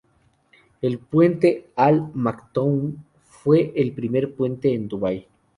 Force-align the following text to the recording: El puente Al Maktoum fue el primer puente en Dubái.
El 0.81 0.97
puente 0.97 1.69
Al 1.75 2.09
Maktoum 2.15 3.03
fue 3.21 3.71
el 3.75 3.93
primer 3.93 4.33
puente 4.33 4.73
en 4.73 4.87
Dubái. 4.87 5.27